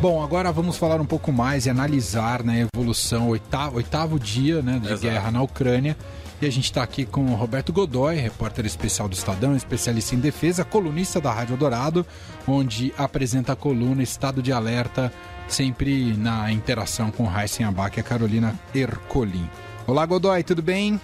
Bom, 0.00 0.22
agora 0.22 0.52
vamos 0.52 0.76
falar 0.76 1.00
um 1.00 1.06
pouco 1.06 1.32
mais 1.32 1.64
e 1.64 1.70
analisar 1.70 2.42
né, 2.42 2.62
a 2.62 2.68
evolução, 2.74 3.30
oitavo, 3.30 3.76
oitavo 3.76 4.20
dia 4.20 4.60
né, 4.60 4.78
de 4.78 4.88
Exato. 4.88 5.00
guerra 5.00 5.30
na 5.30 5.42
Ucrânia. 5.42 5.96
E 6.40 6.44
a 6.44 6.52
gente 6.52 6.64
está 6.66 6.82
aqui 6.82 7.06
com 7.06 7.24
o 7.24 7.34
Roberto 7.34 7.72
Godoy, 7.72 8.16
repórter 8.16 8.66
especial 8.66 9.08
do 9.08 9.14
Estadão, 9.14 9.56
especialista 9.56 10.14
em 10.14 10.18
defesa, 10.20 10.66
colunista 10.66 11.18
da 11.18 11.32
Rádio 11.32 11.56
Dourado, 11.56 12.06
onde 12.46 12.92
apresenta 12.98 13.54
a 13.54 13.56
coluna 13.56 14.02
Estado 14.02 14.42
de 14.42 14.52
Alerta, 14.52 15.10
sempre 15.48 16.14
na 16.14 16.52
interação 16.52 17.10
com 17.10 17.24
Heisen 17.24 17.64
Abac 17.64 17.96
e 17.96 18.00
a 18.00 18.04
Carolina 18.04 18.54
Ercolim. 18.74 19.48
Olá, 19.86 20.04
Godoy, 20.04 20.42
tudo 20.42 20.60
bem? 20.60 21.00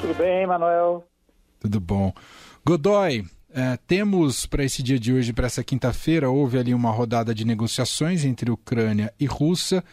Tudo 0.00 0.12
bem, 0.14 0.44
Manuel. 0.44 1.06
Tudo 1.60 1.78
bom. 1.78 2.12
Godoy, 2.66 3.24
é, 3.54 3.78
temos 3.86 4.46
para 4.46 4.64
esse 4.64 4.82
dia 4.82 4.98
de 4.98 5.12
hoje, 5.12 5.32
para 5.32 5.46
essa 5.46 5.62
quinta-feira, 5.62 6.28
houve 6.28 6.58
ali 6.58 6.74
uma 6.74 6.90
rodada 6.90 7.32
de 7.32 7.44
negociações 7.44 8.24
entre 8.24 8.50
Ucrânia 8.50 9.14
e 9.18 9.26
Rússia. 9.26 9.84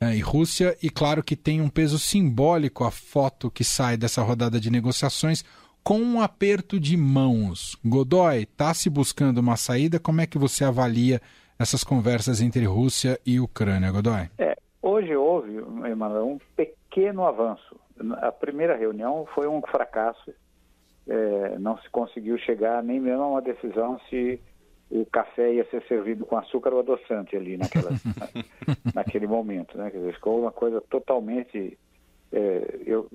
É, 0.00 0.16
e 0.16 0.20
Rússia, 0.20 0.76
e 0.82 0.90
claro 0.90 1.22
que 1.22 1.36
tem 1.36 1.60
um 1.60 1.68
peso 1.68 2.00
simbólico 2.00 2.82
a 2.82 2.90
foto 2.90 3.48
que 3.48 3.62
sai 3.62 3.96
dessa 3.96 4.22
rodada 4.22 4.58
de 4.58 4.70
negociações 4.70 5.44
com 5.84 6.00
um 6.00 6.20
aperto 6.20 6.80
de 6.80 6.96
mãos. 6.96 7.78
Godoy, 7.84 8.42
está 8.42 8.74
se 8.74 8.90
buscando 8.90 9.38
uma 9.38 9.56
saída? 9.56 10.00
Como 10.00 10.20
é 10.20 10.26
que 10.26 10.36
você 10.36 10.64
avalia 10.64 11.20
essas 11.56 11.84
conversas 11.84 12.40
entre 12.40 12.64
Rússia 12.64 13.20
e 13.24 13.38
Ucrânia, 13.38 13.92
Godoy? 13.92 14.28
É, 14.36 14.56
hoje 14.82 15.14
houve, 15.14 15.58
Emanuel, 15.88 16.26
um 16.26 16.38
pequeno 16.56 17.24
avanço. 17.24 17.78
A 18.20 18.32
primeira 18.32 18.76
reunião 18.76 19.28
foi 19.32 19.46
um 19.46 19.62
fracasso 19.62 20.34
é, 21.08 21.58
não 21.58 21.78
se 21.78 21.88
conseguiu 21.90 22.38
chegar 22.38 22.82
nem 22.82 23.00
mesmo 23.00 23.22
a 23.22 23.28
uma 23.28 23.42
decisão 23.42 23.98
se 24.10 24.40
o 24.90 25.04
café 25.06 25.52
ia 25.52 25.64
ser 25.70 25.82
servido 25.84 26.24
com 26.24 26.36
açúcar 26.36 26.72
ou 26.72 26.80
adoçante 26.80 27.36
ali 27.36 27.56
naquela, 27.56 27.90
naquele 28.94 29.26
momento, 29.26 29.76
né? 29.76 29.90
Quer 29.90 29.98
dizer, 29.98 30.14
ficou 30.14 30.40
uma 30.40 30.52
coisa 30.52 30.80
totalmente... 30.80 31.78
É, 32.32 32.80
eu, 32.84 33.08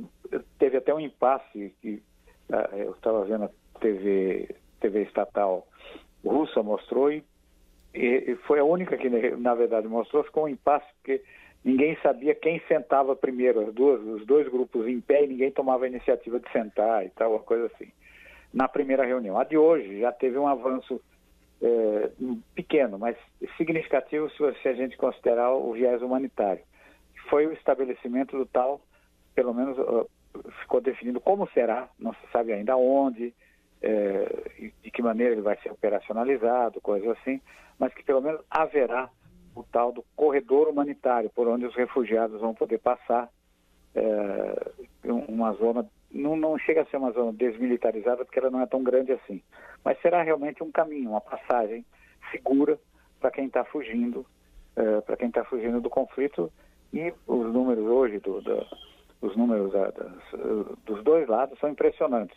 teve 0.57 0.77
até 0.77 0.93
um 0.93 0.99
impasse 0.99 1.73
que 1.81 2.01
uh, 2.49 2.75
eu 2.75 2.91
estava 2.91 3.25
vendo 3.25 3.45
a 3.45 3.49
TV, 3.79 4.55
TV 4.79 5.03
estatal 5.03 5.67
russa 6.23 6.63
mostrou 6.63 7.11
e, 7.11 7.23
e, 7.93 8.35
foi 8.47 8.59
a 8.59 8.63
única 8.63 8.97
que 8.97 9.09
na 9.09 9.53
verdade 9.53 9.87
mostrou, 9.87 10.23
ficou 10.23 10.45
um 10.45 10.49
impasse 10.49 10.85
porque 10.95 11.21
ninguém 11.63 11.97
sabia 12.01 12.35
quem 12.35 12.59
sentava 12.67 13.15
primeiro, 13.15 13.61
as 13.61 13.73
duas, 13.73 14.01
os 14.01 14.25
dois 14.25 14.47
grupos 14.47 14.87
em 14.87 14.99
pé 14.99 15.23
e 15.23 15.27
ninguém 15.27 15.51
tomava 15.51 15.85
a 15.85 15.87
iniciativa 15.87 16.39
de 16.39 16.51
sentar 16.51 17.05
e 17.05 17.09
tal, 17.09 17.31
uma 17.31 17.39
coisa 17.39 17.67
assim, 17.67 17.91
na 18.53 18.67
primeira 18.67 19.05
reunião. 19.05 19.37
A 19.37 19.43
de 19.43 19.57
hoje 19.57 19.99
já 19.99 20.11
teve 20.11 20.37
um 20.37 20.47
avanço 20.47 21.01
é, 21.61 22.09
pequeno, 22.55 22.97
mas 22.97 23.15
significativo 23.57 24.29
se 24.29 24.67
a 24.67 24.73
gente 24.73 24.97
considerar 24.97 25.51
o 25.53 25.73
viés 25.73 26.01
humanitário. 26.01 26.63
Foi 27.29 27.45
o 27.45 27.53
estabelecimento 27.53 28.37
do 28.37 28.45
tal, 28.45 28.81
pelo 29.35 29.53
menos 29.53 29.77
ficou 30.61 30.81
definido 30.81 31.19
como 31.19 31.49
será, 31.49 31.89
não 31.99 32.13
se 32.13 32.27
sabe 32.31 32.51
ainda 32.51 32.75
onde, 32.75 33.33
é, 33.81 34.71
de 34.81 34.91
que 34.91 35.01
maneira 35.01 35.33
ele 35.33 35.41
vai 35.41 35.57
ser 35.57 35.71
operacionalizado, 35.71 36.81
coisas 36.81 37.09
assim, 37.17 37.41
mas 37.77 37.93
que 37.93 38.03
pelo 38.03 38.21
menos 38.21 38.41
haverá 38.49 39.09
o 39.55 39.63
tal 39.63 39.91
do 39.91 40.03
corredor 40.15 40.67
humanitário, 40.67 41.29
por 41.29 41.47
onde 41.47 41.65
os 41.65 41.75
refugiados 41.75 42.39
vão 42.39 42.53
poder 42.53 42.79
passar, 42.79 43.29
é, 43.93 44.71
uma 45.03 45.53
zona, 45.53 45.85
não, 46.09 46.35
não 46.35 46.57
chega 46.57 46.81
a 46.81 46.85
ser 46.85 46.97
uma 46.97 47.11
zona 47.11 47.33
desmilitarizada, 47.33 48.23
porque 48.23 48.39
ela 48.39 48.49
não 48.49 48.61
é 48.61 48.65
tão 48.65 48.83
grande 48.83 49.11
assim, 49.11 49.41
mas 49.83 49.99
será 50.01 50.21
realmente 50.23 50.63
um 50.63 50.71
caminho, 50.71 51.11
uma 51.11 51.21
passagem 51.21 51.85
segura 52.31 52.79
para 53.19 53.31
quem 53.31 53.47
está 53.47 53.63
fugindo, 53.65 54.25
é, 54.75 55.01
para 55.01 55.17
quem 55.17 55.27
está 55.27 55.43
fugindo 55.43 55.81
do 55.81 55.89
conflito, 55.89 56.51
e 56.93 57.13
os 57.27 57.53
números 57.53 57.85
hoje, 57.85 58.19
do, 58.19 58.41
do 58.41 58.65
os 59.21 59.37
números 59.37 59.71
da, 59.71 59.91
das, 59.91 60.13
dos 60.83 61.03
dois 61.03 61.27
lados 61.27 61.57
são 61.59 61.69
impressionantes. 61.69 62.35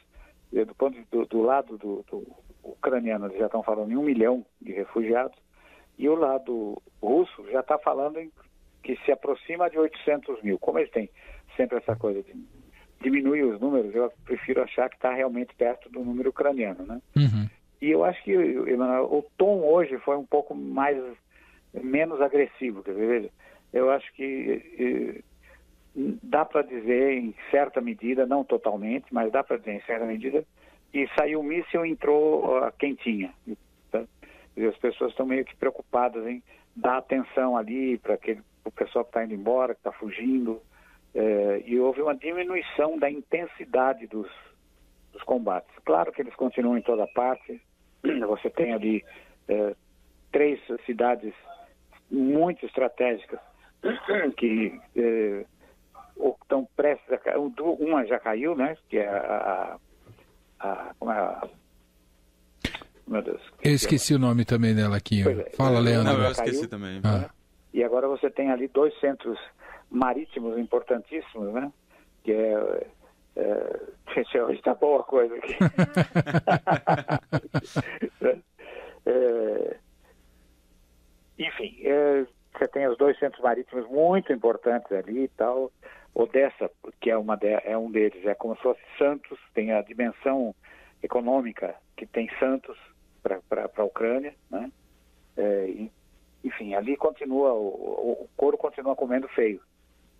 Do 0.52 0.74
ponto 0.74 0.96
do, 1.10 1.24
do 1.24 1.42
lado 1.42 1.78
do, 1.78 2.04
do 2.08 2.26
ucraniano, 2.62 3.26
eles 3.26 3.38
já 3.38 3.46
estão 3.46 3.62
falando 3.62 3.90
em 3.90 3.96
um 3.96 4.02
milhão 4.02 4.44
de 4.60 4.72
refugiados, 4.72 5.36
e 5.98 6.08
o 6.08 6.14
lado 6.14 6.80
russo 7.02 7.44
já 7.50 7.60
está 7.60 7.78
falando 7.78 8.18
em 8.18 8.30
que 8.82 8.96
se 9.04 9.12
aproxima 9.12 9.70
de 9.70 9.78
800 9.78 10.42
mil. 10.42 10.58
Como 10.58 10.78
eles 10.78 10.90
têm 10.90 11.08
sempre 11.56 11.78
essa 11.78 11.96
coisa 11.96 12.22
de 12.22 12.34
diminuir 13.00 13.44
os 13.44 13.60
números, 13.60 13.94
eu 13.94 14.10
prefiro 14.24 14.62
achar 14.62 14.88
que 14.88 14.96
está 14.96 15.12
realmente 15.12 15.54
perto 15.54 15.88
do 15.90 16.00
número 16.00 16.30
ucraniano, 16.30 16.84
né? 16.84 17.00
Uhum. 17.16 17.48
E 17.80 17.90
eu 17.90 18.04
acho 18.04 18.22
que 18.24 18.32
Emanuel, 18.32 19.04
o 19.04 19.24
tom 19.36 19.60
hoje 19.60 19.98
foi 19.98 20.16
um 20.16 20.24
pouco 20.24 20.54
mais 20.54 20.96
menos 21.72 22.20
agressivo, 22.20 22.82
quer 22.82 22.92
dizer, 22.92 23.30
eu 23.72 23.90
acho 23.90 24.10
que 24.14 25.22
dá 26.22 26.44
para 26.44 26.62
dizer 26.62 27.12
em 27.12 27.34
certa 27.50 27.80
medida, 27.80 28.26
não 28.26 28.42
totalmente, 28.42 29.06
mas 29.10 29.30
dá 29.30 29.44
para 29.44 29.58
dizer 29.58 29.72
em 29.72 29.82
certa 29.82 30.06
medida, 30.06 30.44
que 30.92 31.08
saiu 31.18 31.40
o 31.40 31.42
míssil 31.42 31.84
e 31.84 31.90
entrou 31.90 32.58
a 32.58 32.72
quentinha. 32.72 33.34
E 34.56 34.64
as 34.66 34.76
pessoas 34.76 35.10
estão 35.10 35.26
meio 35.26 35.44
que 35.44 35.56
preocupadas 35.56 36.26
em 36.26 36.42
dar 36.74 36.98
atenção 36.98 37.56
ali 37.56 37.98
para 37.98 38.18
o 38.64 38.70
pessoal 38.70 39.04
que 39.04 39.10
está 39.10 39.24
indo 39.24 39.34
embora, 39.34 39.74
que 39.74 39.80
está 39.80 39.92
fugindo. 39.92 40.60
É, 41.14 41.62
e 41.64 41.78
houve 41.78 42.02
uma 42.02 42.14
diminuição 42.14 42.98
da 42.98 43.10
intensidade 43.10 44.06
dos, 44.06 44.28
dos 45.12 45.22
combates. 45.22 45.70
Claro 45.84 46.12
que 46.12 46.22
eles 46.22 46.34
continuam 46.34 46.76
em 46.76 46.82
toda 46.82 47.06
parte. 47.08 47.60
Você 48.28 48.50
tem 48.50 48.72
ali 48.72 49.04
é, 49.48 49.74
três 50.32 50.60
cidades 50.84 51.32
muito 52.10 52.66
estratégicas 52.66 53.40
que 54.36 54.80
é, 54.96 55.44
estão 56.42 56.66
prestes 56.76 57.12
a 57.12 57.18
cair. 57.18 57.38
Uma 57.38 58.04
já 58.06 58.18
caiu, 58.18 58.56
né? 58.56 58.76
Que 58.88 58.98
é 58.98 59.08
a, 59.08 59.78
a, 60.60 60.68
a, 60.68 60.94
é 61.02 61.18
a 61.18 61.48
meu 63.06 63.22
Deus. 63.22 63.40
Eu 63.62 63.72
esqueci 63.72 64.14
o 64.14 64.18
nome 64.18 64.44
também 64.44 64.74
dela 64.74 64.96
aqui. 64.96 65.22
É. 65.28 65.50
Fala, 65.50 65.78
Leandro. 65.78 66.12
Não, 66.12 66.24
eu 66.24 66.30
esqueci 66.30 66.66
também. 66.66 67.00
Ah. 67.04 67.30
E 67.72 67.82
agora 67.82 68.08
você 68.08 68.30
tem 68.30 68.50
ali 68.50 68.68
dois 68.68 68.98
centros 69.00 69.38
marítimos 69.90 70.58
importantíssimos, 70.58 71.52
né? 71.52 71.72
Que 72.22 72.32
é. 72.32 72.86
é... 73.36 73.80
Gente, 74.14 74.38
hoje 74.38 74.58
está 74.58 74.74
boa 74.74 75.00
a 75.00 75.04
coisa 75.04 75.34
aqui. 75.34 75.54
é... 79.06 79.76
Enfim, 81.38 81.76
é... 81.82 82.26
você 82.52 82.68
tem 82.68 82.88
os 82.88 82.96
dois 82.96 83.18
centros 83.18 83.42
marítimos 83.42 83.86
muito 83.88 84.32
importantes 84.32 84.90
ali 84.92 85.24
e 85.24 85.28
tal. 85.28 85.70
Odessa, 86.14 86.70
que 87.00 87.10
é, 87.10 87.18
uma 87.18 87.36
de... 87.36 87.60
é 87.64 87.76
um 87.76 87.90
deles, 87.90 88.24
é 88.24 88.34
como 88.34 88.54
se 88.56 88.62
fosse 88.62 88.80
Santos, 88.96 89.38
tem 89.52 89.72
a 89.72 89.82
dimensão 89.82 90.54
econômica 91.02 91.74
que 91.96 92.06
tem 92.06 92.30
Santos, 92.38 92.78
para 93.24 93.70
a 93.76 93.84
Ucrânia, 93.84 94.34
né? 94.50 94.70
É, 95.36 95.66
e, 95.68 95.92
enfim, 96.44 96.74
ali 96.74 96.96
continua, 96.96 97.54
o, 97.54 98.24
o 98.24 98.28
couro 98.36 98.58
continua 98.58 98.94
comendo 98.94 99.26
feio. 99.28 99.60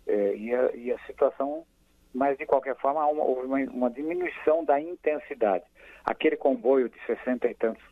É, 0.07 0.35
e, 0.35 0.53
a, 0.53 0.71
e, 0.75 0.91
a, 0.91 0.99
situação, 1.05 1.65
mas 2.13 2.37
de 2.37 2.45
qualquer 2.45 2.75
forma, 2.77 3.05
uma, 3.05 3.23
houve 3.23 3.47
uma, 3.47 3.59
uma, 3.71 3.89
diminuição 3.89 4.65
da 4.65 4.79
intensidade. 4.79 5.63
Aquele 6.03 6.35
comboio 6.35 6.89
de 6.89 6.99
60 7.05 7.47
e 7.47 7.53
tantos 7.55 7.83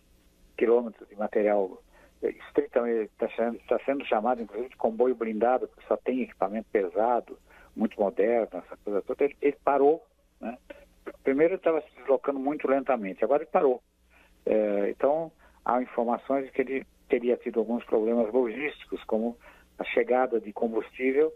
quilômetros 0.58 1.08
de 1.08 1.16
material 1.16 1.82
é, 2.22 2.30
estritamente 2.30 3.12
está 3.14 3.28
tá 3.68 3.80
sendo 3.86 4.06
chamado, 4.06 4.42
inclusive, 4.42 4.70
de 4.70 4.78
comboio 4.78 5.16
blindado, 5.16 5.68
porque 5.68 5.88
só 5.88 5.98
tem 5.98 6.22
equipamento 6.22 6.68
pesado, 6.72 7.38
muito 7.76 8.00
moderno, 8.00 8.64
essa 8.66 8.78
coisa 8.78 9.02
toda. 9.02 9.24
Ele, 9.24 9.38
ele 9.42 9.58
parou, 9.64 10.06
né? 10.40 10.58
Primeiro 11.24 11.56
estava 11.56 11.82
se 11.82 11.96
deslocando 11.98 12.40
muito 12.40 12.68
lentamente, 12.68 13.24
agora 13.24 13.44
ele 13.44 13.52
parou. 13.52 13.82
É, 14.46 14.90
então, 14.90 15.32
há 15.64 15.82
informações 15.82 16.46
de 16.46 16.52
que 16.52 16.62
ele 16.62 16.86
teria 17.10 17.38
tido 17.38 17.60
alguns 17.60 17.84
problemas 17.86 18.32
logísticos, 18.34 19.04
como 19.06 19.38
a 19.78 19.84
chegada 19.84 20.40
de 20.40 20.52
combustível 20.52 21.32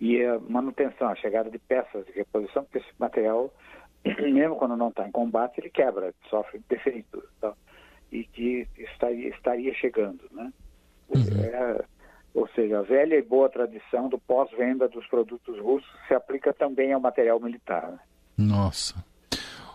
e 0.00 0.24
a 0.24 0.38
manutenção, 0.38 1.08
a 1.08 1.14
chegada 1.14 1.50
de 1.50 1.58
peças 1.58 2.04
de 2.06 2.12
reposição, 2.12 2.64
porque 2.64 2.78
esse 2.78 2.92
material, 2.98 3.52
mesmo 4.04 4.56
quando 4.56 4.76
não 4.76 4.88
está 4.88 5.06
em 5.06 5.12
combate, 5.12 5.60
ele 5.60 5.70
quebra, 5.70 6.12
sofre 6.28 6.60
defeitos. 6.68 7.24
Tá? 7.40 7.54
E 8.10 8.24
que 8.24 8.66
estaria, 8.76 9.28
estaria 9.28 9.72
chegando. 9.74 10.24
Né? 10.32 10.52
Uhum. 11.08 11.44
É, 11.44 11.84
ou 12.34 12.48
seja, 12.48 12.80
a 12.80 12.82
velha 12.82 13.16
e 13.16 13.22
boa 13.22 13.48
tradição 13.48 14.08
do 14.08 14.18
pós-venda 14.18 14.88
dos 14.88 15.06
produtos 15.06 15.58
russos 15.60 15.90
se 16.08 16.14
aplica 16.14 16.52
também 16.52 16.92
ao 16.92 17.00
material 17.00 17.38
militar. 17.38 17.90
Né? 17.92 17.98
Nossa. 18.36 19.11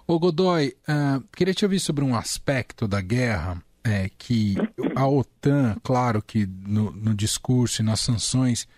Ô 0.10 0.18
Godoy, 0.18 0.74
uh, 0.88 1.22
queria 1.36 1.54
te 1.54 1.66
ouvir 1.66 1.82
sobre 1.82 2.02
um 2.02 2.16
aspecto 2.16 2.88
da 2.88 3.02
guerra 3.02 3.62
é, 3.84 4.10
que 4.18 4.56
a 4.96 5.06
OTAN, 5.06 5.76
claro 5.84 6.22
que 6.22 6.46
no, 6.46 6.92
no 6.92 7.14
discurso 7.14 7.82
e 7.82 7.86
nas 7.86 8.00
sanções, 8.00 8.70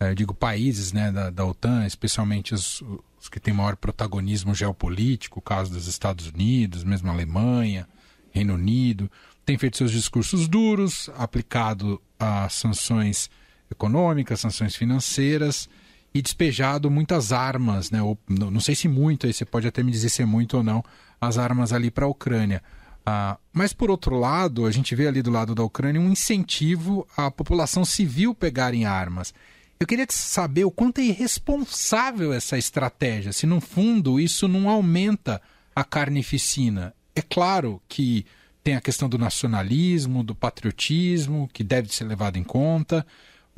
é, 0.00 0.14
digo 0.14 0.32
países 0.32 0.90
né, 0.90 1.12
da, 1.12 1.28
da 1.28 1.44
OTAN, 1.44 1.84
especialmente 1.84 2.54
os, 2.54 2.82
os, 3.20 3.28
que 3.28 3.38
têm 3.38 3.52
maior 3.52 3.76
protagonismo 3.76 4.54
geopolítico, 4.54 5.38
o 5.38 5.42
caso 5.42 5.70
dos 5.70 5.86
Estados 5.86 6.28
Unidos, 6.28 6.82
mesmo 6.82 7.10
a 7.10 7.12
Alemanha, 7.12 7.86
Reino 8.30 8.54
Unido, 8.54 9.10
tem 9.44 9.58
feito 9.58 9.76
seus 9.76 9.92
discursos 9.92 10.48
duros, 10.48 11.10
aplicado 11.14 12.00
as 12.18 12.54
sanções 12.54 13.28
econômicas, 13.70 14.40
sanções 14.40 14.74
financeiras 14.74 15.68
e 16.12 16.20
despejado 16.20 16.90
muitas 16.90 17.32
armas, 17.32 17.90
né? 17.90 18.02
Ou, 18.02 18.18
não 18.28 18.60
sei 18.60 18.74
se 18.74 18.88
muito, 18.88 19.26
aí 19.26 19.32
você 19.32 19.44
pode 19.44 19.66
até 19.66 19.82
me 19.82 19.92
dizer 19.92 20.08
se 20.08 20.22
é 20.22 20.26
muito 20.26 20.56
ou 20.56 20.62
não, 20.62 20.84
as 21.20 21.38
armas 21.38 21.72
ali 21.72 21.90
para 21.90 22.04
a 22.04 22.08
Ucrânia. 22.08 22.62
Ah, 23.06 23.38
mas, 23.52 23.72
por 23.72 23.90
outro 23.90 24.16
lado, 24.18 24.66
a 24.66 24.70
gente 24.70 24.94
vê 24.94 25.06
ali 25.06 25.22
do 25.22 25.30
lado 25.30 25.54
da 25.54 25.62
Ucrânia 25.62 26.00
um 26.00 26.10
incentivo 26.10 27.06
à 27.16 27.30
população 27.30 27.84
civil 27.84 28.34
pegarem 28.34 28.84
armas. 28.84 29.32
Eu 29.78 29.86
queria 29.86 30.06
saber 30.10 30.64
o 30.64 30.70
quanto 30.70 31.00
é 31.00 31.04
irresponsável 31.04 32.32
essa 32.32 32.58
estratégia, 32.58 33.32
se 33.32 33.46
no 33.46 33.60
fundo 33.60 34.20
isso 34.20 34.46
não 34.46 34.68
aumenta 34.68 35.40
a 35.74 35.82
carnificina. 35.82 36.92
É 37.14 37.22
claro 37.22 37.80
que 37.88 38.26
tem 38.62 38.76
a 38.76 38.80
questão 38.80 39.08
do 39.08 39.16
nacionalismo, 39.16 40.22
do 40.22 40.34
patriotismo, 40.34 41.48
que 41.52 41.64
deve 41.64 41.88
ser 41.94 42.04
levado 42.04 42.36
em 42.36 42.44
conta, 42.44 43.06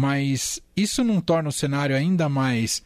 mas 0.03 0.61
isso 0.77 1.05
não 1.05 1.21
torna 1.21 1.49
o 1.49 1.53
cenário 1.53 1.95
ainda 1.95 2.29
mais 2.29 2.85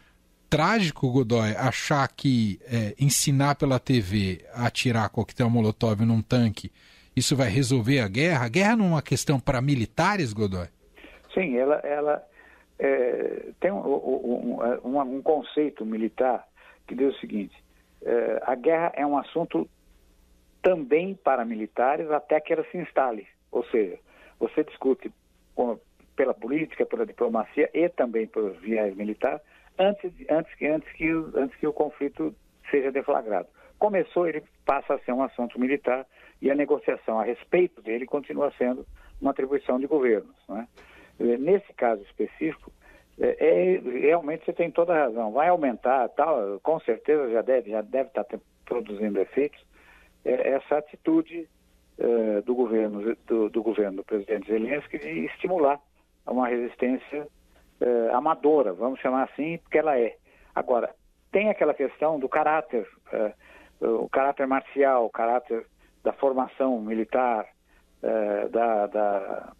trágico, 0.50 1.10
Godoy, 1.10 1.56
achar 1.56 2.06
que 2.08 2.60
é, 2.66 2.94
ensinar 3.00 3.54
pela 3.54 3.78
TV 3.78 4.44
a 4.52 4.66
atirar 4.66 5.08
coquetel 5.08 5.48
molotov 5.48 6.04
num 6.04 6.20
tanque, 6.20 6.70
isso 7.16 7.34
vai 7.34 7.48
resolver 7.48 8.00
a 8.00 8.08
guerra? 8.08 8.44
A 8.44 8.48
guerra 8.50 8.76
não 8.76 8.84
é 8.84 8.88
uma 8.88 9.02
questão 9.02 9.40
para 9.40 9.62
militares, 9.62 10.34
Godoy? 10.34 10.66
Sim, 11.32 11.56
ela, 11.56 11.76
ela 11.76 12.22
é, 12.78 13.46
tem 13.60 13.72
um, 13.72 13.78
um, 13.78 14.58
um, 14.84 15.00
um, 15.00 15.22
conceito 15.22 15.86
militar 15.86 16.46
que 16.86 16.94
diz 16.94 17.14
o 17.14 17.18
seguinte: 17.18 17.56
é, 18.02 18.42
a 18.42 18.54
guerra 18.54 18.92
é 18.94 19.06
um 19.06 19.16
assunto 19.16 19.66
também 20.60 21.14
para 21.14 21.46
militares 21.46 22.10
até 22.10 22.38
que 22.40 22.52
ela 22.52 22.66
se 22.70 22.76
instale. 22.76 23.26
Ou 23.50 23.64
seja, 23.68 23.98
você 24.38 24.62
discute 24.64 25.10
pela 26.16 26.34
política, 26.34 26.86
pela 26.86 27.06
diplomacia 27.06 27.70
e 27.72 27.88
também 27.88 28.26
por 28.26 28.50
viés 28.52 28.96
militar 28.96 29.40
antes, 29.78 30.10
antes, 30.30 30.54
que, 30.54 30.66
antes, 30.66 30.92
que, 30.92 31.08
antes 31.34 31.56
que 31.56 31.66
o 31.66 31.72
conflito 31.72 32.34
seja 32.70 32.90
deflagrado. 32.90 33.48
Começou, 33.78 34.26
ele 34.26 34.42
passa 34.64 34.94
a 34.94 34.98
ser 35.00 35.12
um 35.12 35.22
assunto 35.22 35.60
militar 35.60 36.06
e 36.40 36.50
a 36.50 36.54
negociação 36.54 37.20
a 37.20 37.24
respeito 37.24 37.82
dele 37.82 38.06
continua 38.06 38.52
sendo 38.56 38.86
uma 39.20 39.30
atribuição 39.30 39.78
de 39.78 39.86
governos. 39.86 40.34
Né? 40.48 40.66
Nesse 41.18 41.72
caso 41.74 42.02
específico, 42.02 42.72
é, 43.18 43.36
é, 43.38 43.78
realmente 44.00 44.44
você 44.44 44.52
tem 44.52 44.70
toda 44.70 44.94
a 44.94 45.04
razão. 45.06 45.32
Vai 45.32 45.48
aumentar, 45.48 46.08
tal, 46.10 46.60
com 46.62 46.78
certeza 46.80 47.30
já 47.30 47.42
deve, 47.42 47.70
já 47.70 47.82
deve 47.82 48.08
estar 48.08 48.26
produzindo 48.64 49.20
efeitos, 49.20 49.62
é, 50.24 50.50
essa 50.50 50.78
atitude 50.78 51.48
é, 51.98 52.40
do, 52.42 52.54
governo, 52.54 53.16
do, 53.26 53.48
do, 53.48 53.62
governo 53.62 53.98
do 53.98 54.04
presidente 54.04 54.50
Zelensky 54.50 54.98
de 54.98 55.26
estimular 55.26 55.80
uma 56.26 56.48
resistência 56.48 57.26
é, 57.80 58.10
amadora, 58.12 58.72
vamos 58.72 59.00
chamar 59.00 59.24
assim, 59.24 59.58
porque 59.58 59.78
ela 59.78 59.98
é. 59.98 60.16
Agora, 60.54 60.94
tem 61.30 61.50
aquela 61.50 61.74
questão 61.74 62.18
do 62.18 62.28
caráter, 62.28 62.86
é, 63.12 63.32
o 63.80 64.08
caráter 64.08 64.46
marcial, 64.46 65.06
o 65.06 65.10
caráter 65.10 65.66
da 66.02 66.12
formação 66.12 66.80
militar, 66.80 67.46
da, 68.52 68.86
da 68.86 69.52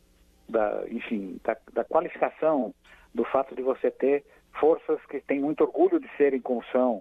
da, 0.49 0.85
enfim, 0.89 1.41
da, 1.45 1.57
da 1.73 1.85
qualificação 1.85 2.75
do 3.15 3.25
fato 3.25 3.55
de 3.55 3.63
você 3.63 3.91
ter 3.91 4.25
forças 4.59 5.05
que 5.07 5.21
têm 5.21 5.41
muito 5.41 5.63
orgulho 5.63 6.01
de 6.01 6.09
serem 6.17 6.41
como 6.41 6.65
são 6.67 6.97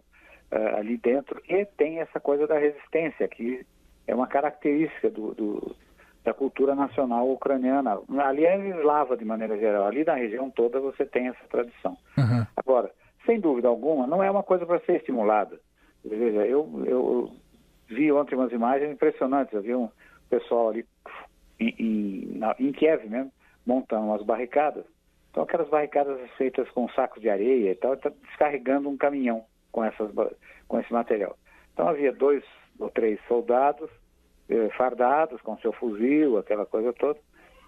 uh, 0.51 0.75
ali 0.77 0.97
dentro 0.97 1.41
e 1.47 1.65
tem 1.65 1.99
essa 1.99 2.19
coisa 2.19 2.47
da 2.47 2.57
resistência 2.57 3.27
que 3.27 3.65
é 4.07 4.13
uma 4.13 4.27
característica 4.27 5.09
do, 5.09 5.33
do, 5.33 5.75
da 6.25 6.33
cultura 6.33 6.73
nacional 6.73 7.29
ucraniana. 7.29 7.99
Ali 8.19 8.45
é 8.45 8.57
eslava 8.69 9.15
de 9.15 9.23
maneira 9.23 9.57
geral, 9.57 9.85
ali 9.85 10.03
na 10.03 10.15
região 10.15 10.49
toda 10.49 10.79
você 10.79 11.05
tem 11.05 11.27
essa 11.27 11.47
tradição. 11.49 11.95
Uhum. 12.17 12.45
Agora, 12.57 12.91
sem 13.25 13.39
dúvida 13.39 13.67
alguma, 13.67 14.07
não 14.07 14.23
é 14.23 14.29
uma 14.29 14.43
coisa 14.43 14.65
para 14.65 14.79
ser 14.79 14.97
estimulada. 14.97 15.59
Veja, 16.03 16.45
eu, 16.45 16.83
eu 16.85 17.31
vi 17.87 18.11
ontem 18.11 18.35
umas 18.35 18.51
imagens 18.51 18.91
impressionantes, 18.91 19.53
eu 19.53 19.61
vi 19.61 19.75
um 19.75 19.89
pessoal 20.27 20.69
ali 20.69 20.83
em, 21.59 21.75
em, 21.79 22.37
na, 22.39 22.55
em 22.59 22.71
Kiev 22.71 23.07
mesmo, 23.07 23.31
montando 23.65 24.07
umas 24.07 24.23
barricadas. 24.23 24.83
Então 25.29 25.43
aquelas 25.43 25.69
barricadas 25.69 26.19
feitas 26.37 26.67
com 26.71 26.89
sacos 26.89 27.21
de 27.21 27.29
areia 27.29 27.71
e 27.71 27.75
tal, 27.75 27.93
está 27.93 28.11
descarregando 28.27 28.89
um 28.89 28.97
caminhão 28.97 29.45
com, 29.71 29.83
essas, 29.83 30.09
com 30.67 30.79
esse 30.79 30.91
material. 30.91 31.37
Então 31.73 31.87
havia 31.87 32.11
dois 32.11 32.43
ou 32.79 32.89
três 32.89 33.19
soldados 33.27 33.89
eh, 34.49 34.69
fardados 34.77 35.41
com 35.41 35.57
seu 35.57 35.71
fuzil, 35.73 36.37
aquela 36.37 36.65
coisa 36.65 36.93
toda, 36.93 37.19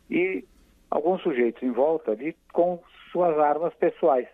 e 0.10 0.46
alguns 0.90 1.22
sujeitos 1.22 1.62
em 1.64 1.72
volta 1.72 2.12
ali 2.12 2.36
com 2.54 2.80
suas 3.12 3.38
armas 3.40 3.74
pessoais. 3.76 4.28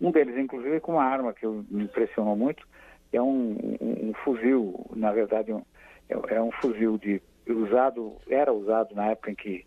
Um 0.00 0.10
deles, 0.10 0.36
inclusive, 0.36 0.80
com 0.80 0.92
uma 0.92 1.04
arma 1.04 1.32
que 1.32 1.46
me 1.46 1.84
impressionou 1.84 2.36
muito, 2.36 2.66
é 3.12 3.20
um, 3.20 3.56
um, 3.80 4.10
um 4.10 4.14
fuzil, 4.24 4.86
na 4.94 5.12
verdade, 5.12 5.52
um, 5.52 5.62
é, 6.08 6.34
é 6.34 6.42
um 6.42 6.52
fuzil 6.52 6.98
de 6.98 7.20
usado, 7.48 8.16
era 8.28 8.52
usado 8.52 8.94
na 8.94 9.06
época 9.10 9.30
em 9.30 9.34
que 9.34 9.64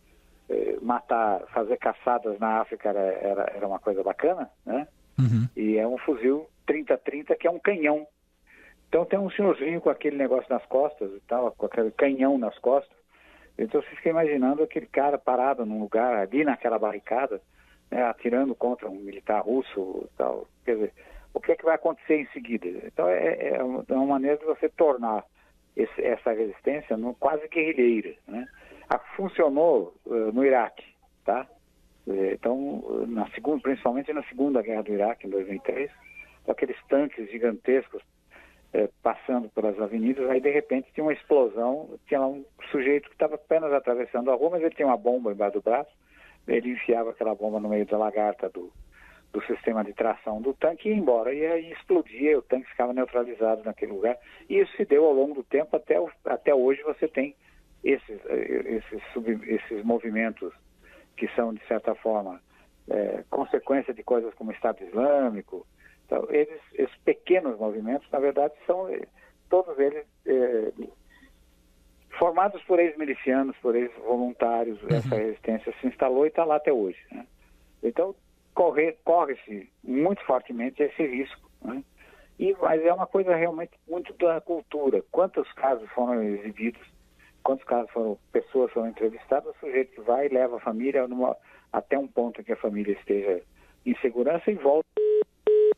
eh, 0.49 0.77
matar, 0.81 1.41
fazer 1.53 1.77
caçadas 1.77 2.37
na 2.39 2.61
África 2.61 2.89
era, 2.89 2.99
era, 2.99 3.51
era 3.55 3.67
uma 3.67 3.79
coisa 3.79 4.03
bacana, 4.03 4.49
né? 4.65 4.87
Uhum. 5.19 5.47
E 5.55 5.77
é 5.77 5.87
um 5.87 5.97
fuzil 5.97 6.47
30-30 6.67 7.37
que 7.37 7.47
é 7.47 7.51
um 7.51 7.59
canhão. 7.59 8.07
Então 8.91 9.05
tem 9.05 9.17
um 9.17 9.29
senhorzinho 9.29 9.79
com 9.79 9.89
aquele 9.89 10.17
negócio 10.17 10.47
nas 10.49 10.65
costas 10.65 11.09
e 11.13 11.21
tal, 11.21 11.49
com 11.53 11.65
aquele 11.65 11.91
canhão 11.91 12.37
nas 12.37 12.59
costas. 12.59 12.93
Então 13.57 13.81
você 13.81 13.87
fica 13.95 14.09
imaginando 14.09 14.63
aquele 14.63 14.85
cara 14.85 15.17
parado 15.17 15.65
num 15.65 15.79
lugar 15.79 16.13
ali 16.17 16.43
naquela 16.43 16.77
barricada, 16.77 17.41
né, 17.89 18.03
atirando 18.03 18.53
contra 18.53 18.89
um 18.89 18.95
militar 18.95 19.41
russo 19.43 20.09
e 20.11 20.17
tal. 20.17 20.45
Quer 20.65 20.73
dizer, 20.73 20.93
o 21.33 21.39
que 21.39 21.53
é 21.53 21.55
que 21.55 21.63
vai 21.63 21.75
acontecer 21.75 22.17
em 22.17 22.27
seguida? 22.33 22.67
Então 22.85 23.07
é, 23.07 23.53
é 23.53 23.63
uma 23.63 24.05
maneira 24.05 24.35
de 24.35 24.43
você 24.43 24.67
tornar 24.67 25.23
esse, 25.73 26.03
essa 26.03 26.33
resistência 26.33 26.97
no, 26.97 27.15
quase 27.15 27.47
guerrilheira. 27.47 28.13
Né? 28.27 28.45
A, 28.89 28.99
funcionou 29.15 29.95
uh, 30.05 30.33
no 30.33 30.43
Iraque, 30.43 30.83
tá? 31.23 31.47
Eh, 32.09 32.33
então, 32.33 32.83
na 33.07 33.29
segunda, 33.29 33.61
principalmente 33.61 34.11
na 34.11 34.23
Segunda 34.23 34.61
Guerra 34.61 34.83
do 34.83 34.91
Iraque, 34.91 35.27
em 35.27 35.29
2003, 35.29 35.89
aqueles 36.45 36.75
tanques 36.89 37.31
gigantescos 37.31 38.03
eh, 38.73 38.89
passando 39.01 39.49
pelas 39.49 39.79
avenidas, 39.79 40.29
aí 40.29 40.39
de 40.39 40.49
repente 40.49 40.91
tinha 40.93 41.03
uma 41.03 41.13
explosão, 41.13 41.89
tinha 42.07 42.21
um 42.21 42.45
sujeito 42.71 43.09
que 43.09 43.15
estava 43.15 43.35
apenas 43.35 43.71
atravessando 43.73 44.31
a 44.31 44.35
rua, 44.35 44.51
mas 44.51 44.61
ele 44.61 44.75
tinha 44.75 44.87
uma 44.87 44.97
bomba 44.97 45.31
embaixo 45.31 45.55
do 45.55 45.61
braço, 45.61 45.91
ele 46.47 46.71
enfiava 46.71 47.11
aquela 47.11 47.35
bomba 47.35 47.59
no 47.59 47.69
meio 47.69 47.85
da 47.85 47.97
lagarta 47.97 48.49
do, 48.49 48.71
do 49.31 49.41
sistema 49.43 49.83
de 49.83 49.93
tração 49.93 50.41
do 50.41 50.53
tanque 50.53 50.89
e 50.89 50.91
ia 50.91 50.97
embora. 50.97 51.33
E 51.33 51.45
aí 51.45 51.71
explodia, 51.71 52.37
o 52.37 52.41
tanque 52.41 52.69
ficava 52.69 52.93
neutralizado 52.93 53.63
naquele 53.63 53.93
lugar. 53.93 54.17
E 54.49 54.59
isso 54.59 54.75
se 54.75 54.85
deu 54.85 55.05
ao 55.05 55.13
longo 55.13 55.35
do 55.35 55.43
tempo, 55.43 55.75
até, 55.75 55.95
até 56.25 56.53
hoje 56.53 56.81
você 56.83 57.07
tem 57.07 57.35
esses, 57.83 58.19
esses, 58.25 59.01
sub, 59.13 59.29
esses 59.47 59.83
movimentos 59.83 60.53
que 61.15 61.27
são, 61.29 61.53
de 61.53 61.65
certa 61.67 61.95
forma, 61.95 62.41
é, 62.89 63.23
consequência 63.29 63.93
de 63.93 64.03
coisas 64.03 64.33
como 64.33 64.51
Estado 64.51 64.83
Islâmico. 64.83 65.65
Então, 66.11 66.27
eles, 66.29 66.59
esses 66.73 66.95
pequenos 67.05 67.57
movimentos, 67.57 68.05
na 68.11 68.19
verdade, 68.19 68.53
são 68.67 68.89
todos 69.49 69.79
eles 69.79 70.05
é, 70.25 70.73
formados 72.19 72.61
por 72.63 72.79
ex-milicianos, 72.79 73.55
por 73.61 73.77
ex-voluntários. 73.77 74.81
Uhum. 74.83 74.89
Essa 74.89 75.15
resistência 75.15 75.73
se 75.79 75.87
instalou 75.87 76.25
e 76.25 76.27
está 76.27 76.43
lá 76.43 76.57
até 76.57 76.73
hoje. 76.73 76.99
Né? 77.13 77.25
Então, 77.81 78.13
corre-se 78.53 79.71
muito 79.81 80.21
fortemente 80.25 80.83
esse 80.83 81.01
risco. 81.01 81.49
Né? 81.61 81.81
E, 82.37 82.53
mas 82.59 82.83
é 82.83 82.93
uma 82.93 83.07
coisa 83.07 83.33
realmente 83.33 83.71
muito 83.87 84.11
da 84.17 84.41
cultura. 84.41 85.01
Quantos 85.11 85.49
casos 85.53 85.89
foram 85.91 86.21
exibidos, 86.21 86.85
quantos 87.41 87.63
casos 87.63 87.89
foram, 87.91 88.17
pessoas 88.33 88.69
foram 88.73 88.89
entrevistadas, 88.89 89.55
o 89.55 89.59
sujeito 89.61 90.03
vai 90.03 90.25
e 90.25 90.33
leva 90.33 90.57
a 90.57 90.59
família 90.59 91.07
numa, 91.07 91.37
até 91.71 91.97
um 91.97 92.07
ponto 92.07 92.41
em 92.41 92.43
que 92.43 92.51
a 92.51 92.57
família 92.57 92.91
esteja 92.91 93.41
em 93.85 93.95
segurança 94.01 94.51
e 94.51 94.55
volta. 94.55 94.90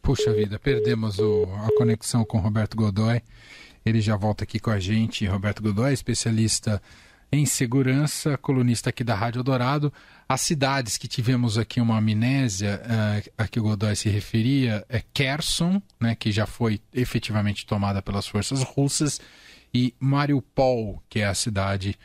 Puxa 0.04 0.34
vida, 0.34 0.60
perdemos 0.60 1.18
o, 1.18 1.46
a 1.66 1.78
conexão 1.78 2.26
com 2.26 2.38
Roberto 2.38 2.76
Godoy. 2.76 3.22
Ele 3.86 4.02
já 4.02 4.18
volta 4.18 4.44
aqui 4.44 4.60
com 4.60 4.70
a 4.70 4.78
gente. 4.78 5.26
Roberto 5.26 5.64
Godoy, 5.64 5.94
especialista 5.94 6.82
em 7.32 7.46
segurança, 7.46 8.38
colunista 8.38 8.90
aqui 8.90 9.02
da 9.02 9.16
Rádio 9.16 9.42
Dourado. 9.42 9.94
As 10.28 10.42
cidades 10.42 10.98
que 10.98 11.08
tivemos 11.08 11.58
aqui 11.58 11.80
uma 11.80 12.00
amnésia, 12.00 12.82
uh, 12.84 13.32
a 13.38 13.48
que 13.48 13.62
o 13.62 13.64
Godoy 13.64 13.96
se 13.96 14.10
referia, 14.10 14.86
é 14.90 15.02
Kherson, 15.14 15.82
né, 16.02 16.16
que 16.16 16.34
já 16.34 16.46
foi 16.46 16.82
efetivamente 16.94 17.66
tomada 17.66 18.02
pelas 18.02 18.28
forças 18.28 18.62
russas, 18.62 19.22
e 19.74 19.96
Mariupol, 20.02 21.02
que 21.08 21.20
é 21.20 21.28
a 21.28 21.34
cidade 21.34 21.98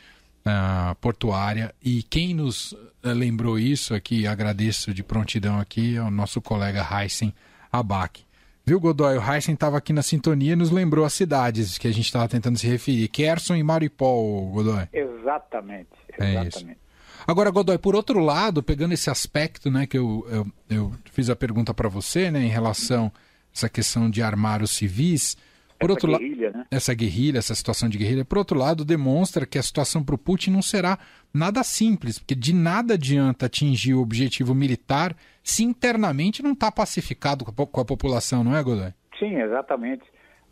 uh, 0.45 0.95
portuária. 1.01 1.75
E 1.83 2.01
quem 2.03 2.33
nos 2.33 2.71
uh, 2.71 2.79
lembrou 3.03 3.59
isso 3.59 3.93
aqui, 3.93 4.25
agradeço 4.25 4.93
de 4.93 5.03
prontidão 5.03 5.59
aqui, 5.59 5.97
é 5.97 6.01
o 6.01 6.09
nosso 6.09 6.41
colega 6.41 6.87
Heisen 6.89 7.33
Abak. 7.71 8.23
Viu, 8.65 8.79
Godoy? 8.79 9.17
O 9.17 9.21
Heisen 9.21 9.55
estava 9.55 9.77
aqui 9.77 9.91
na 9.91 10.03
sintonia 10.03 10.53
e 10.53 10.55
nos 10.55 10.69
lembrou 10.69 11.03
as 11.03 11.13
cidades 11.13 11.77
que 11.77 11.87
a 11.87 11.91
gente 11.91 12.05
estava 12.05 12.27
tentando 12.27 12.57
se 12.57 12.67
referir. 12.67 13.07
Kherson 13.07 13.55
e 13.55 13.63
Mariupol, 13.63 14.51
Godoy. 14.51 14.87
Exatamente, 14.93 15.89
exatamente. 16.07 16.57
É 16.57 16.71
isso. 16.71 16.79
Agora, 17.25 17.49
Godoy, 17.49 17.77
por 17.77 17.95
outro 17.95 18.19
lado, 18.19 18.61
pegando 18.61 18.93
esse 18.93 19.09
aspecto, 19.09 19.69
né, 19.71 19.85
que 19.85 19.97
eu, 19.97 20.25
eu, 20.29 20.47
eu 20.69 20.93
fiz 21.11 21.29
a 21.29 21.35
pergunta 21.35 21.73
para 21.73 21.89
você, 21.89 22.31
né, 22.31 22.43
em 22.43 22.49
relação 22.49 23.11
a 23.15 23.19
essa 23.55 23.69
questão 23.69 24.09
de 24.09 24.21
armar 24.21 24.61
os 24.61 24.71
civis, 24.71 25.35
por 25.79 25.89
essa 25.89 26.07
outro 26.07 26.19
guerrilha, 26.19 26.51
né? 26.51 26.65
essa 26.69 26.93
guerrilha, 26.93 27.37
essa 27.37 27.55
situação 27.55 27.87
de 27.87 27.97
guerrilha, 27.97 28.25
por 28.25 28.37
outro 28.37 28.57
lado, 28.57 28.83
demonstra 28.83 29.45
que 29.45 29.57
a 29.57 29.63
situação 29.63 30.03
para 30.03 30.15
o 30.15 30.17
Putin 30.17 30.51
não 30.51 30.61
será 30.61 30.99
nada 31.33 31.63
simples, 31.63 32.19
porque 32.19 32.35
de 32.35 32.53
nada 32.53 32.95
adianta 32.95 33.45
atingir 33.45 33.93
o 33.93 34.01
objetivo 34.01 34.53
militar 34.53 35.15
se 35.41 35.63
internamente 35.63 36.43
não 36.43 36.51
está 36.51 36.71
pacificado 36.71 37.45
com 37.45 37.81
a, 37.81 37.85
população, 37.85 38.43
não 38.43 38.55
é, 38.55 38.61
Godoy? 38.61 38.91
Sim, 39.17 39.39
exatamente. 39.41 40.03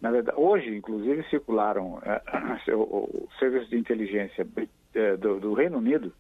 Na 0.02 0.12
verdade, 0.12 0.40
hoje, 0.40 0.76
inclusive, 0.76 1.24
circularam 1.30 2.00
é, 2.06 2.76
o, 2.76 3.28
serviço 3.38 3.70
de 3.70 3.78
inteligência 3.78 4.48
é, 4.94 5.18
do, 5.18 5.40
do, 5.40 5.54
Reino 5.54 5.78
Unido 5.78 6.14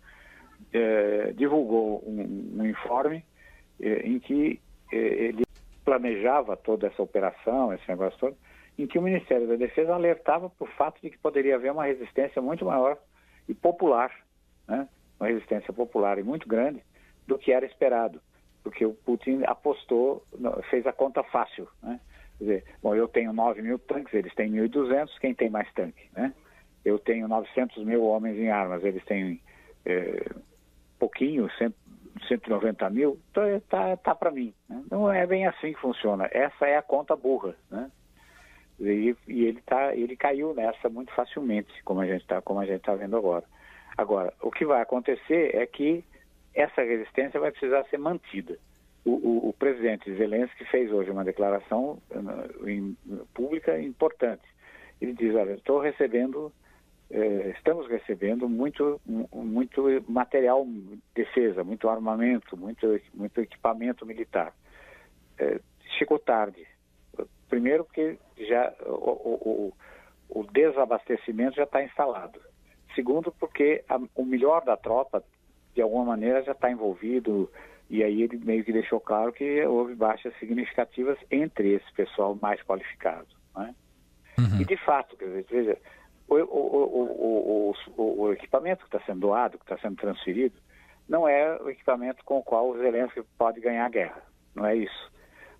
é, 0.73 1.33
divulgou 1.35 2.03
um, 2.05 2.61
um 2.61 2.65
informe 2.65 3.23
em 3.79 4.17
que 4.19 4.59
ele 4.91 5.43
planejava 5.85 6.57
toda 6.57 6.87
essa 6.87 7.01
operação, 7.01 7.71
esse 7.71 7.87
negócio 7.87 8.19
todo, 8.19 8.35
em 8.77 8.85
que 8.87 8.99
o 8.99 9.01
Ministério 9.01 9.47
da 9.47 9.55
Defesa 9.55 9.93
alertava 9.93 10.49
para 10.49 10.65
o 10.65 10.71
fato 10.71 11.01
de 11.01 11.09
que 11.09 11.17
poderia 11.17 11.55
haver 11.55 11.71
uma 11.71 11.85
resistência 11.85 12.41
muito 12.41 12.65
maior 12.65 12.97
e 13.47 13.53
popular, 13.53 14.11
né? 14.67 14.87
uma 15.19 15.27
resistência 15.27 15.73
popular 15.73 16.19
e 16.19 16.23
muito 16.23 16.47
grande 16.47 16.83
do 17.25 17.37
que 17.37 17.51
era 17.51 17.65
esperado, 17.65 18.21
porque 18.63 18.85
o 18.85 18.93
Putin 18.93 19.43
apostou, 19.45 20.23
fez 20.69 20.85
a 20.85 20.93
conta 20.93 21.23
fácil. 21.23 21.67
Né? 21.81 21.99
Quer 22.37 22.43
dizer, 22.43 22.63
bom, 22.83 22.93
eu 22.93 23.07
tenho 23.07 23.33
9 23.33 23.61
mil 23.61 23.79
tanques, 23.79 24.13
eles 24.13 24.33
têm 24.35 24.51
1.200, 24.51 25.09
quem 25.19 25.33
tem 25.33 25.49
mais 25.49 25.71
tanque? 25.73 26.09
Né? 26.13 26.33
Eu 26.85 26.99
tenho 26.99 27.27
900 27.27 27.83
mil 27.83 28.03
homens 28.03 28.37
em 28.37 28.49
armas, 28.49 28.83
eles 28.83 29.03
têm 29.05 29.41
é, 29.85 30.29
pouquinho, 30.99 31.49
100, 31.57 31.73
190 32.27 32.89
mil, 32.91 33.19
então 33.31 33.43
tá, 33.67 33.97
tá 33.97 34.15
para 34.15 34.31
mim. 34.31 34.53
Né? 34.69 34.83
Não 34.91 35.11
é 35.11 35.25
bem 35.25 35.47
assim 35.47 35.73
que 35.73 35.79
funciona. 35.79 36.29
Essa 36.31 36.67
é 36.67 36.77
a 36.77 36.81
conta 36.81 37.15
burra, 37.15 37.55
né? 37.71 37.91
E, 38.79 39.15
e, 39.27 39.45
ele, 39.45 39.61
tá, 39.65 39.95
ele 39.95 40.15
caiu 40.15 40.53
nessa 40.53 40.89
muito 40.89 41.11
facilmente, 41.13 41.71
como 41.83 41.99
a 41.99 42.05
gente 42.05 42.21
está 42.21 42.41
tá 42.41 42.95
vendo 42.95 43.17
agora. 43.17 43.43
Agora, 43.97 44.33
o 44.41 44.51
que 44.51 44.65
vai 44.65 44.81
acontecer 44.81 45.55
é 45.55 45.65
que 45.65 46.03
essa 46.53 46.81
resistência 46.81 47.39
vai 47.39 47.51
precisar 47.51 47.83
ser 47.85 47.97
mantida. 47.97 48.57
O, 49.03 49.11
o, 49.11 49.49
o 49.49 49.53
presidente 49.53 50.13
Zelensky 50.15 50.65
fez 50.65 50.91
hoje 50.91 51.09
uma 51.09 51.23
declaração 51.23 52.01
uh, 52.11 52.69
em, 52.69 52.95
pública 53.33 53.79
importante. 53.79 54.43
Ele 54.99 55.13
diz, 55.13 55.33
olha, 55.35 55.53
estou 55.53 55.79
recebendo, 55.79 56.51
eh, 57.11 57.53
estamos 57.55 57.87
recebendo 57.87 58.49
muito, 58.49 58.99
muito 59.05 60.03
material 60.09 60.65
de 60.65 60.97
defesa, 61.13 61.63
muito 61.63 61.87
armamento, 61.87 62.57
muito, 62.57 62.99
muito 63.13 63.39
equipamento 63.39 64.07
militar. 64.07 64.53
Eh, 65.37 65.59
chegou 65.99 66.17
tarde, 66.17 66.65
Primeiro 67.49 67.83
porque 67.85 68.17
já 68.37 68.73
o, 68.85 69.71
o, 69.71 69.73
o 70.29 70.43
desabastecimento 70.51 71.55
já 71.55 71.63
está 71.63 71.83
instalado. 71.83 72.39
Segundo 72.95 73.31
porque 73.31 73.83
a, 73.87 73.99
o 74.15 74.25
melhor 74.25 74.63
da 74.63 74.75
tropa, 74.75 75.23
de 75.73 75.81
alguma 75.81 76.05
maneira, 76.05 76.43
já 76.43 76.51
está 76.51 76.71
envolvido 76.71 77.49
e 77.89 78.03
aí 78.03 78.21
ele 78.23 78.37
meio 78.37 78.63
que 78.63 78.73
deixou 78.73 78.99
claro 78.99 79.31
que 79.31 79.65
houve 79.65 79.95
baixas 79.95 80.37
significativas 80.39 81.17
entre 81.31 81.73
esse 81.73 81.91
pessoal 81.93 82.37
mais 82.41 82.61
qualificado. 82.63 83.27
Né? 83.55 83.73
Uhum. 84.37 84.61
E 84.61 84.65
de 84.65 84.77
fato, 84.77 85.15
quer 85.15 85.25
dizer, 85.25 85.45
veja, 85.49 85.77
o, 86.27 86.35
o, 86.35 87.73
o, 87.95 88.21
o 88.23 88.33
equipamento 88.33 88.85
que 88.85 88.95
está 88.95 89.05
sendo 89.05 89.21
doado, 89.21 89.57
que 89.57 89.63
está 89.63 89.77
sendo 89.77 89.95
transferido, 89.95 90.55
não 91.07 91.27
é 91.27 91.57
o 91.61 91.69
equipamento 91.69 92.23
com 92.25 92.39
o 92.39 92.43
qual 92.43 92.69
o 92.69 92.77
Zelensky 92.77 93.23
pode 93.37 93.61
ganhar 93.61 93.85
a 93.85 93.89
guerra. 93.89 94.21
Não 94.53 94.65
é 94.65 94.75
isso. 94.75 95.11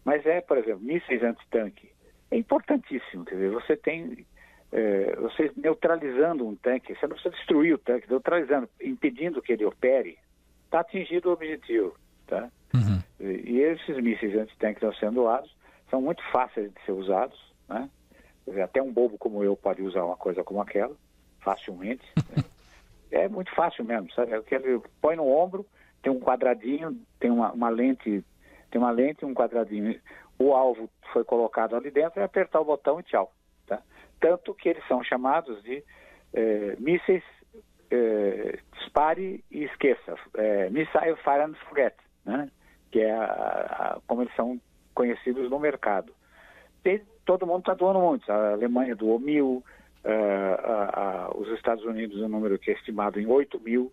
Mas 0.07 0.25
é, 0.25 0.39
por 0.39 0.57
exemplo, 0.57 0.79
mísseis 0.79 1.21
antitanque. 1.21 1.91
É 2.31 2.37
importantíssimo, 2.37 3.25
você 3.51 3.75
tem, 3.75 4.25
é, 4.71 5.13
você 5.17 5.51
neutralizando 5.57 6.47
um 6.47 6.55
tanque, 6.55 6.95
você 6.95 7.05
não 7.05 7.15
precisa 7.15 7.35
destruir 7.35 7.73
o 7.73 7.77
tanque, 7.77 8.09
neutralizando, 8.09 8.69
impedindo 8.81 9.41
que 9.41 9.51
ele 9.51 9.65
opere, 9.65 10.17
está 10.63 10.79
atingido 10.79 11.27
o 11.27 11.33
objetivo, 11.33 11.93
tá? 12.25 12.49
Uhum. 12.73 13.03
E, 13.19 13.51
e 13.51 13.61
esses 13.61 13.97
mísseis 14.01 14.33
antitanque 14.33 14.79
que 14.79 14.85
estão 14.85 14.97
sendo 14.97 15.15
doados 15.15 15.53
são 15.89 16.01
muito 16.01 16.23
fáceis 16.31 16.73
de 16.73 16.81
ser 16.85 16.93
usados, 16.93 17.37
né? 17.67 17.89
Dizer, 18.47 18.61
até 18.61 18.81
um 18.81 18.93
bobo 18.93 19.17
como 19.17 19.43
eu 19.43 19.57
pode 19.57 19.81
usar 19.81 20.05
uma 20.05 20.15
coisa 20.15 20.41
como 20.41 20.61
aquela, 20.61 20.95
facilmente. 21.41 22.05
né? 22.15 22.45
É 23.09 23.29
muito 23.29 23.49
fácil 23.55 23.85
mesmo, 23.85 24.11
sabe? 24.11 24.33
É 24.33 24.43
ele 24.51 24.81
põe 25.01 25.15
no 25.15 25.25
ombro, 25.25 25.65
tem 26.01 26.11
um 26.11 26.19
quadradinho, 26.19 26.99
tem 27.21 27.31
uma, 27.31 27.53
uma 27.53 27.69
lente 27.69 28.21
tem 28.69 28.79
uma 28.79 28.91
lente, 28.91 29.25
um 29.25 29.33
quadradinho. 29.33 30.00
O 30.38 30.53
alvo 30.53 30.89
foi 31.13 31.24
colocado 31.24 31.75
ali 31.75 31.89
dentro, 31.89 32.19
é 32.19 32.24
apertar 32.24 32.62
o 32.62 32.65
botão 32.65 33.00
e 33.00 33.03
tchau. 33.03 33.33
Tá? 33.65 33.81
Tanto 34.19 34.53
que 34.53 34.69
eles 34.69 34.86
são 34.88 35.03
chamados 35.03 35.62
de 35.63 35.83
é, 36.33 36.75
mísseis 36.79 37.24
é, 37.89 38.59
dispare 38.77 39.43
e 39.51 39.63
esqueça. 39.63 40.15
É, 40.36 40.69
missile 40.69 41.15
fire 41.24 41.41
and 41.41 41.55
forget, 41.67 41.95
né? 42.25 42.50
que 42.91 43.00
é 43.00 43.12
a, 43.12 43.24
a, 43.24 44.00
como 44.07 44.21
eles 44.21 44.36
são 44.36 44.59
conhecidos 44.93 45.50
no 45.50 45.59
mercado. 45.59 46.13
E 46.86 47.01
todo 47.25 47.45
mundo 47.45 47.59
está 47.59 47.74
doando 47.74 48.00
muito. 48.00 48.31
A 48.31 48.53
Alemanha 48.53 48.95
doou 48.95 49.19
mil, 49.19 49.63
uh, 50.05 50.09
uh, 50.09 51.38
uh, 51.38 51.41
os 51.41 51.50
Estados 51.50 51.83
Unidos, 51.83 52.21
um 52.21 52.29
número 52.29 52.57
que 52.57 52.71
é 52.71 52.74
estimado 52.74 53.19
em 53.19 53.27
8 53.27 53.59
mil, 53.59 53.91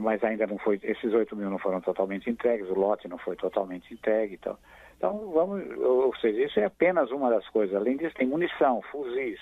mas 0.00 0.22
ainda 0.22 0.46
não 0.46 0.58
foi, 0.58 0.78
esses 0.82 1.12
8 1.12 1.34
mil 1.34 1.50
não 1.50 1.58
foram 1.58 1.80
totalmente 1.80 2.30
entregues, 2.30 2.68
o 2.68 2.74
lote 2.74 3.08
não 3.08 3.18
foi 3.18 3.36
totalmente 3.36 3.92
entregue 3.92 4.34
e 4.34 4.36
então. 4.36 4.58
Então, 4.96 5.30
vamos, 5.30 5.62
ou 5.78 6.14
seja, 6.16 6.42
isso 6.42 6.60
é 6.60 6.64
apenas 6.64 7.10
uma 7.10 7.28
das 7.28 7.46
coisas. 7.48 7.74
Além 7.76 7.96
disso, 7.96 8.14
tem 8.14 8.26
munição, 8.26 8.80
fuzis, 8.90 9.38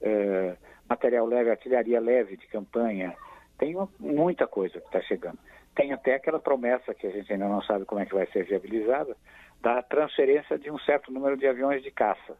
é, 0.00 0.56
material 0.88 1.26
leve, 1.26 1.50
artilharia 1.50 2.00
leve 2.00 2.36
de 2.36 2.46
campanha, 2.46 3.16
tem 3.58 3.74
uma, 3.74 3.88
muita 3.98 4.46
coisa 4.46 4.80
que 4.80 4.86
está 4.86 5.00
chegando. 5.00 5.38
Tem 5.74 5.92
até 5.92 6.14
aquela 6.14 6.38
promessa 6.38 6.94
que 6.94 7.06
a 7.06 7.10
gente 7.10 7.32
ainda 7.32 7.48
não 7.48 7.62
sabe 7.62 7.84
como 7.84 8.00
é 8.00 8.06
que 8.06 8.14
vai 8.14 8.26
ser 8.28 8.44
viabilizada, 8.44 9.16
da 9.60 9.82
transferência 9.82 10.58
de 10.58 10.70
um 10.70 10.78
certo 10.78 11.12
número 11.12 11.36
de 11.36 11.46
aviões 11.46 11.82
de 11.82 11.90
caça. 11.90 12.36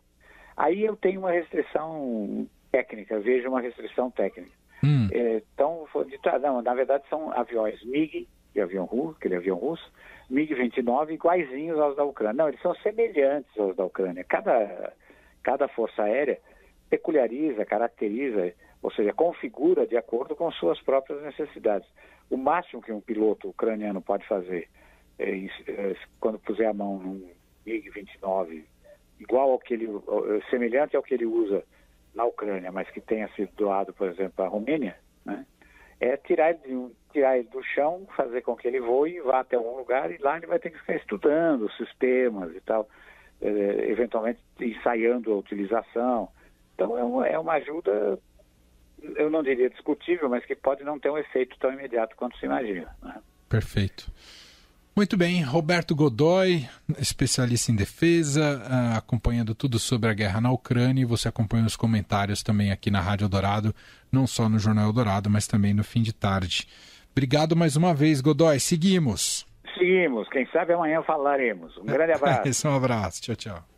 Aí 0.57 0.85
eu 0.85 0.97
tenho 0.97 1.21
uma 1.21 1.33
restrição 1.33 2.47
técnica, 2.71 3.19
vejo 3.19 3.49
uma 3.49 3.61
restrição 3.61 4.11
técnica. 4.11 4.53
Hum. 4.85 5.09
É, 5.13 5.43
então, 5.55 5.87
não, 6.41 6.63
na 6.63 6.75
verdade 6.75 7.05
são 7.09 7.33
aviões 7.33 7.83
MiG, 7.85 8.29
de 8.53 8.61
avião 8.61 8.85
russo, 8.85 9.17
aquele 9.19 9.37
avião 9.37 9.57
russo, 9.57 9.93
MiG-29 10.31 11.13
iguaizinhos 11.13 11.79
aos 11.79 11.97
da 11.97 12.05
Ucrânia. 12.05 12.43
Não, 12.43 12.49
eles 12.49 12.61
são 12.61 12.75
semelhantes 12.77 13.51
aos 13.59 13.77
da 13.77 13.85
Ucrânia. 13.85 14.25
Cada, 14.25 14.93
cada 15.43 15.69
força 15.69 16.03
aérea 16.03 16.39
peculiariza, 16.89 17.65
caracteriza, 17.65 18.53
ou 18.83 18.91
seja, 18.93 19.13
configura 19.13 19.87
de 19.87 19.97
acordo 19.97 20.35
com 20.35 20.51
suas 20.53 20.81
próprias 20.81 21.23
necessidades. 21.23 21.89
O 22.31 22.37
máximo 22.37 22.83
que 22.83 22.93
um 22.93 23.01
piloto 23.01 23.49
ucraniano 23.49 24.01
pode 24.01 24.27
fazer 24.27 24.69
é, 25.19 25.47
é, 25.69 25.97
quando 26.19 26.39
puser 26.39 26.69
a 26.69 26.75
mão 26.75 26.99
num 26.99 27.29
MiG-29 27.67 28.65
igual 29.19 29.53
ao 29.53 29.59
que 29.59 29.75
ele, 29.75 29.89
semelhante 30.51 30.97
ao 30.97 31.03
que 31.03 31.15
ele 31.15 31.25
usa 31.25 31.65
na 32.17 32.25
Ucrânia, 32.25 32.73
mas 32.73 32.91
que 32.91 33.01
tenha 33.01 33.29
sido 33.37 33.51
doado, 33.57 33.93
por 33.93 34.09
exemplo, 34.09 34.45
à 34.45 34.49
Romênia, 34.49 34.97
né, 35.25 35.47
é 36.01 36.17
tirar 36.17 36.51
ele, 36.51 36.91
tirar 37.13 37.39
ele 37.39 37.49
do 37.49 37.63
chão, 37.63 38.09
fazer 38.17 38.41
com 38.41 38.57
que 38.57 38.67
ele 38.67 38.81
voe 38.81 39.21
vá 39.21 39.41
até 39.41 39.57
algum 39.57 39.77
lugar 39.77 40.11
e 40.11 40.19
lá 40.19 40.39
ele 40.39 40.47
vai 40.47 40.59
ter 40.59 40.71
que 40.71 40.79
ficar 40.79 40.97
estudando 40.97 41.71
sistemas 41.73 42.55
e 42.55 42.61
tal, 42.63 42.89
é, 43.41 43.91
eventualmente 43.91 44.41
ensaiando 44.59 45.33
a 45.33 45.37
utilização. 45.37 46.29
Então 46.75 46.97
é 46.99 47.05
uma, 47.05 47.27
é 47.27 47.39
uma 47.39 47.55
ajuda, 47.55 48.19
eu 49.17 49.31
não 49.31 49.43
diria 49.43 49.71
discutível, 49.71 50.29
mas 50.29 50.45
que 50.45 50.57
pode 50.57 50.83
não 50.85 50.99
ter 50.99 51.11
um 51.11 51.19
efeito 51.19 51.57
tão 51.59 51.73
imediato 51.73 52.17
quanto 52.17 52.37
se 52.39 52.47
imagina. 52.47 52.95
Né? 53.03 53.21
Perfeito. 53.49 54.11
Muito 54.97 55.15
bem, 55.15 55.43
Roberto 55.43 55.95
Godoy, 55.95 56.67
especialista 56.99 57.71
em 57.71 57.77
defesa, 57.77 58.63
uh, 58.65 58.97
acompanhando 58.97 59.55
tudo 59.55 59.79
sobre 59.79 60.09
a 60.09 60.15
guerra 60.15 60.41
na 60.41 60.51
Ucrânia. 60.51 61.03
E 61.03 61.05
você 61.05 61.29
acompanha 61.29 61.67
os 61.67 61.77
comentários 61.77 62.43
também 62.43 62.73
aqui 62.73 62.91
na 62.91 63.03
Rádio 63.03 63.29
Dourado, 63.29 63.75
não 64.11 64.27
só 64.27 64.49
no 64.49 64.59
Jornal 64.59 64.91
Dourado, 64.95 65.29
mas 65.29 65.47
também 65.47 65.75
no 65.75 65.85
fim 65.85 66.01
de 66.01 66.15
tarde. 66.15 66.67
Obrigado 67.13 67.55
mais 67.55 67.77
uma 67.77 67.93
vez, 67.93 68.23
Godoy. 68.23 68.59
Seguimos. 68.59 69.47
Seguimos. 69.77 70.27
Quem 70.31 70.47
sabe 70.51 70.73
amanhã 70.73 71.03
falaremos. 71.03 71.77
Um 71.77 71.85
grande 71.85 72.13
abraço. 72.17 72.67
um 72.67 72.75
abraço. 72.75 73.21
Tchau, 73.21 73.37
tchau. 73.37 73.76